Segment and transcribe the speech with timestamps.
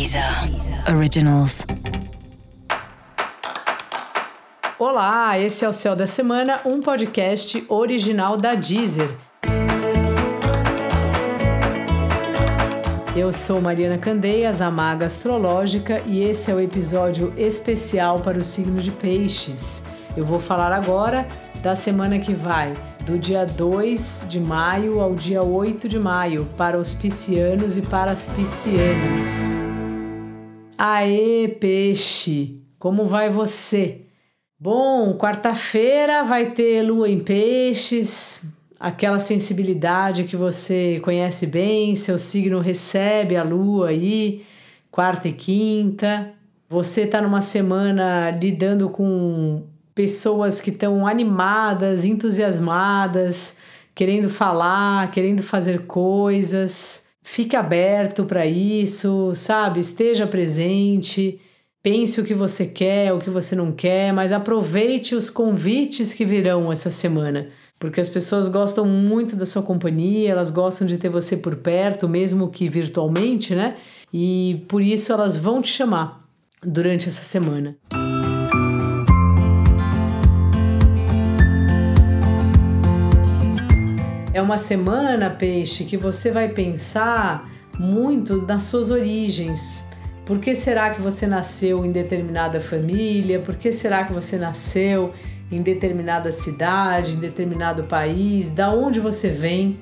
[0.00, 0.24] Deezer
[0.96, 1.66] Originals.
[4.78, 9.14] Olá, esse é o Céu da Semana, um podcast original da Deezer.
[13.14, 18.42] Eu sou Mariana Candeias, a maga astrológica, e esse é o episódio especial para o
[18.42, 19.84] signo de Peixes.
[20.16, 21.28] Eu vou falar agora
[21.62, 22.72] da semana que vai,
[23.04, 28.12] do dia 2 de maio ao dia 8 de maio, para os piscianos e para
[28.12, 29.69] as piscianas.
[30.82, 32.58] Aê, peixe!
[32.78, 34.06] Como vai você?
[34.58, 42.60] Bom, quarta-feira vai ter lua em peixes, aquela sensibilidade que você conhece bem, seu signo
[42.60, 44.42] recebe a lua aí,
[44.90, 46.32] quarta e quinta.
[46.66, 53.58] Você está numa semana lidando com pessoas que estão animadas, entusiasmadas,
[53.94, 57.09] querendo falar, querendo fazer coisas.
[57.22, 59.80] Fique aberto para isso, sabe?
[59.80, 61.40] Esteja presente.
[61.82, 66.26] Pense o que você quer, o que você não quer, mas aproveite os convites que
[66.26, 71.08] virão essa semana, porque as pessoas gostam muito da sua companhia, elas gostam de ter
[71.08, 73.76] você por perto, mesmo que virtualmente, né?
[74.12, 76.28] E por isso elas vão te chamar
[76.62, 77.78] durante essa semana.
[84.32, 89.88] É uma semana, peixe, que você vai pensar muito nas suas origens.
[90.24, 93.40] Por que será que você nasceu em determinada família?
[93.40, 95.12] Por que será que você nasceu
[95.50, 98.52] em determinada cidade, em determinado país?
[98.52, 99.76] Da onde você vem?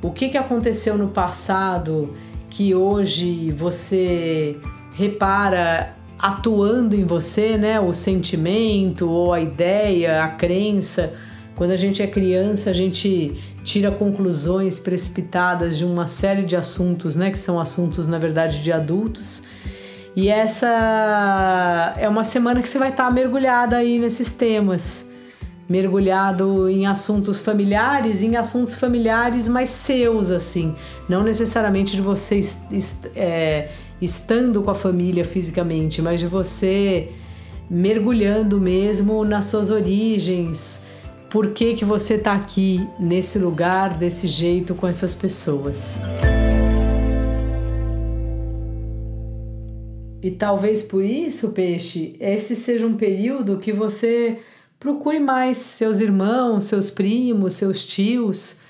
[0.00, 2.14] O que, que aconteceu no passado
[2.48, 4.56] que hoje você
[4.94, 7.80] repara atuando em você, né?
[7.80, 11.12] O sentimento ou a ideia, a crença.
[11.60, 17.14] Quando a gente é criança, a gente tira conclusões precipitadas de uma série de assuntos,
[17.14, 19.42] né, que são assuntos na verdade de adultos.
[20.16, 25.10] E essa é uma semana que você vai estar tá mergulhada aí nesses temas,
[25.68, 30.74] mergulhado em assuntos familiares, em assuntos familiares mais seus, assim,
[31.06, 32.40] não necessariamente de você
[33.14, 33.68] é,
[34.00, 37.10] estando com a família fisicamente, mas de você
[37.68, 40.88] mergulhando mesmo nas suas origens,
[41.30, 46.00] por que, que você está aqui nesse lugar, desse jeito, com essas pessoas.
[50.20, 54.38] E talvez por isso, peixe, esse seja um período que você
[54.78, 58.60] procure mais seus irmãos, seus primos, seus tios,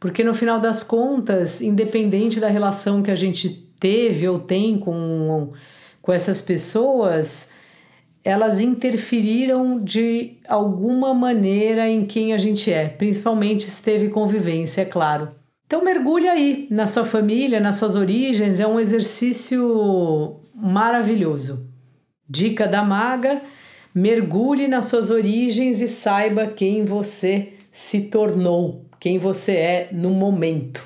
[0.00, 5.52] porque no final das contas, independente da relação que a gente teve ou tem com,
[6.00, 7.50] com essas pessoas,
[8.26, 14.84] elas interferiram de alguma maneira em quem a gente é, principalmente se teve convivência, é
[14.84, 15.30] claro.
[15.64, 21.70] Então mergulhe aí na sua família, nas suas origens, é um exercício maravilhoso.
[22.28, 23.40] Dica da maga:
[23.94, 30.84] mergulhe nas suas origens e saiba quem você se tornou, quem você é no momento.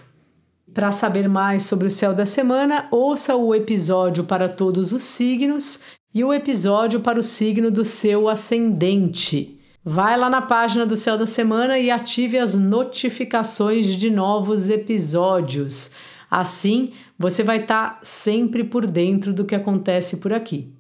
[0.75, 6.00] Para saber mais sobre o céu da semana, ouça o episódio para todos os signos
[6.12, 9.59] e o episódio para o signo do seu ascendente.
[9.84, 15.93] Vai lá na página do Céu da Semana e ative as notificações de novos episódios.
[16.31, 20.72] Assim, você vai estar tá sempre por dentro do que acontece por aqui.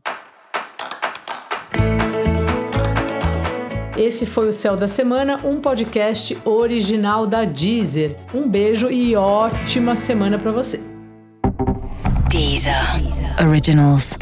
[3.96, 8.16] Esse foi o Céu da Semana, um podcast original da Deezer.
[8.34, 10.80] Um beijo e ótima semana para você.
[12.30, 12.74] Deezer.
[13.46, 14.16] Originals.